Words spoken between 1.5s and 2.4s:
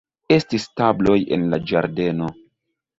la ĝardeno.